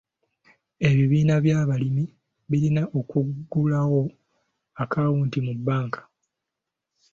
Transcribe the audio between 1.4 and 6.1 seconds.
by'abalimi birina okuggulawo akawunti mu bbanka.